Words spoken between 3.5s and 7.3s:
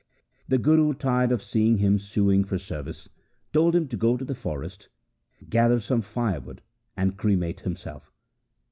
told him to go to the forest, gather some firewood, and